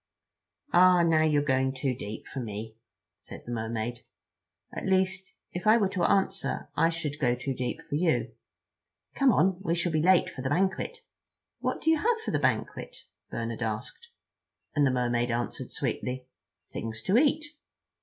[0.73, 2.75] "Ah, now you're going too deep for me,"
[3.17, 4.01] said the Mermaid,
[4.73, 8.31] "at least if I were to answer I should go too deep for you.
[9.13, 11.01] Come on—we shall be too late for the banquet."
[11.59, 12.97] "What do you have for the banquet?"
[13.29, 14.07] Bernard asked;
[14.75, 16.25] and the Mermaid answered sweetly:
[16.73, 17.45] "Things to eat."